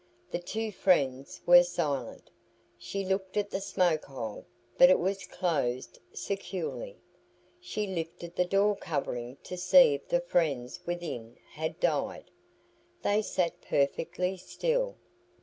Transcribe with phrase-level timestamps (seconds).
[0.31, 2.31] The two friends were silent.
[2.75, 6.97] She looked at the smoke hole, but it was closed securely.
[7.59, 12.31] She lifted the door covering to see if the friends within had died.
[13.03, 14.95] They sat perfectly still.